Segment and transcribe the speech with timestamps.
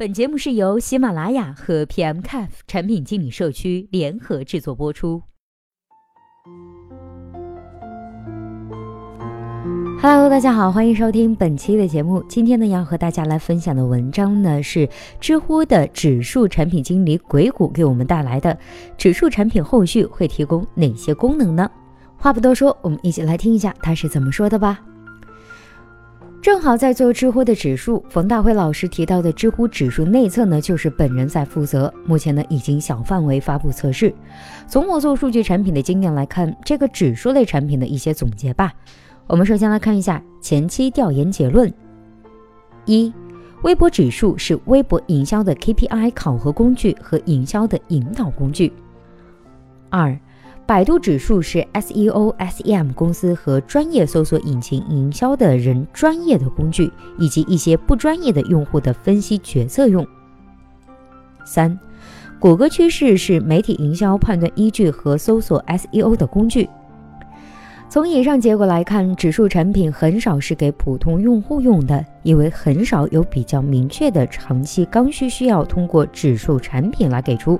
[0.00, 5.22] 本节目是由喜马拉雅和 PMCAF 产品经理社区联合制作播出。
[10.00, 12.24] Hello，大家好，欢迎收听本期的节目。
[12.30, 14.88] 今天呢，要和大家来分享的文章呢，是
[15.20, 18.58] 知乎的指数产品经理鬼谷给我们带来的。
[18.96, 21.70] 指数产品后续会提供哪些功能呢？
[22.16, 24.80] 话不多说，我们一起来听一下他是怎么说的吧。
[26.42, 31.92] 正好在做知乎的指数，冯大辉老师提到的知乎指数内测呢，就是本人在负责。
[32.06, 34.14] 目前呢，已经小范围发布测试。
[34.66, 38.72] 从我做数据产品的经验来看，这个指数类产品的一些总结吧。
[39.26, 41.70] 我们首先来看一下前期调研结论：
[42.86, 43.12] 一、
[43.62, 48.72] 微博指数是微博营销的 KPI 考核工具和营销的引导工具；
[49.90, 50.18] 二。
[50.66, 60.06] 百度指数是 SEO、SEM 公司和专业搜索引擎营销的人专业的工具，以及一些不专业的用户的分析决策用。
[61.44, 61.76] 三，
[62.38, 66.68] 谷歌趋势是媒体营销判断依据和搜索 SEO 的工具。
[67.88, 77.58] 从以上结果来看，指数产品很少是给普通用户用的，因为很少有比较明确的长期刚需需要通过指数产品来给出。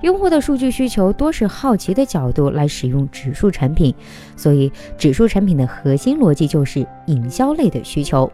[0.00, 3.94] 用户的数据需求多是好奇的角度来使用指数产品，
[4.36, 8.30] 所以指数产品的核心逻辑就是营销类的需求。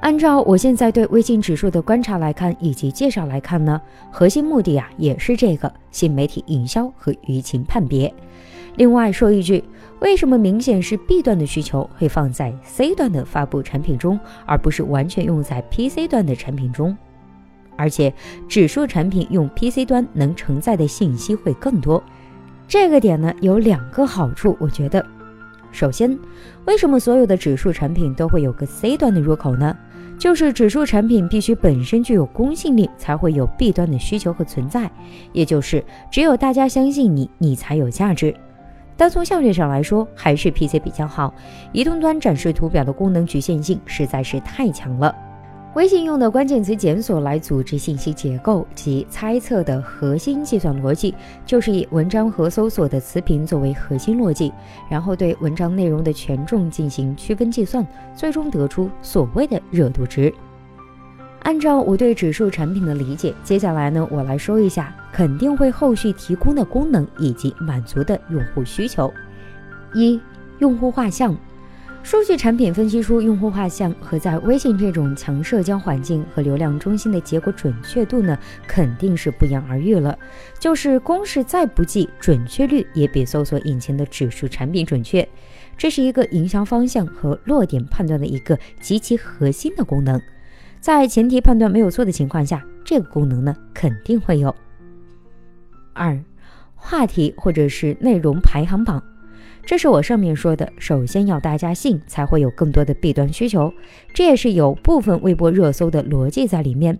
[0.00, 8.12] 按照我现在对微信指数的观察来看，以及介绍来看呢，核心目的啊也是这个新媒体营销和舆情判别。
[8.76, 9.62] 另外说一句，
[10.00, 16.96] 为什么明显是 B 端的需求会放在 C 端的发布产品中，而不是完全用在 PC 端的产品中？
[17.78, 18.12] 而且
[18.48, 22.02] 指数产品用 PC 端能承载的信息会更多，
[22.66, 25.04] 这个点呢有两个好处，我觉得，
[25.70, 26.18] 首先，
[26.66, 29.74] 为什么所有的指数产品都会有个 C 端的入口呢？
[30.18, 34.90] 就是指数产品必须本身具有公信力，才会有 B 端的需求和存在，
[35.32, 38.34] 也就是只有大家相信你，你才有价值。
[38.96, 41.32] 单从效率上来说，还是 PC 比较好，
[41.70, 45.14] 移动端展示图表的功能局限性实在是太强了。
[45.74, 51.14] 微信用的关键词检索来组织信息结构及猜测的核心计算逻辑，
[51.44, 54.52] 就是以文章和搜索的词频作为核心逻辑，
[54.90, 57.86] 然后对文章内容的权重进行区分计算，
[58.16, 60.32] 最终得出所谓的热度值。
[61.42, 69.12] 按照我对指数产品的理解，接下来呢，我来说一下肯定会后续提供的功能以及满足的用户需求。
[69.94, 70.20] 一、
[70.58, 71.36] 用户画像。
[72.10, 80.18] 数据产品分析出用户画像和在微信这种强社交环境和流量中心的结果准确度呢，肯定是不言而喻了。
[80.58, 85.28] 就是公式再不济，准确率也比搜索引擎的指数产品准确。
[85.76, 90.18] 这是一个营销方向和落点判断的一个极其核心的功能。
[90.80, 94.56] 在前提判断没有错的情况下，这个功能呢肯定会有。
[95.92, 96.18] 二，
[96.74, 99.02] 话题或者是内容排行榜。
[99.68, 103.70] 这是我上面说的，首先要大家信，才会有更多的弊端需求。
[104.14, 106.98] 这也是有部分微博热搜的逻辑在里面。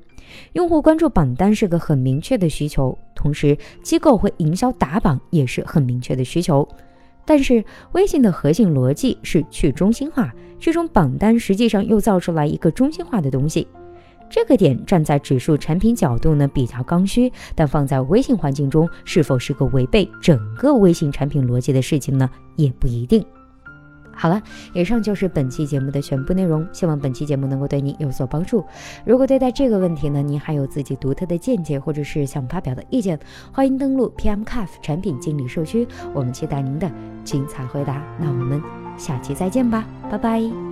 [0.52, 6.68] 用户关注榜单是个很明确的需求，同时机构会营销打榜也是很明确的需求。
[7.24, 10.30] 但是微信的核心逻辑是去中心化，
[10.60, 13.66] 这种榜单实际上又造出来一个中心化的东西。
[14.30, 22.28] 这个点站在指数产品角度呢比较刚需，但放在微信环境中是否是个违背整个微信产品逻辑的事情呢？
[22.56, 23.24] 也不一定。
[24.20, 24.42] 好了，
[24.74, 28.64] 以上就是本期节目的全部内容，希望本期节目能够对你有所帮助。
[29.04, 33.16] 如果对待这个问题呢，您还有自己独特的见解，或者是想发表的意见，
[33.52, 36.90] 欢迎登录 PMCAF 产品经理社区，我们期待您的
[37.22, 38.02] 精彩回答。
[38.18, 38.60] 那我们
[38.96, 40.67] 下期再见吧，拜拜。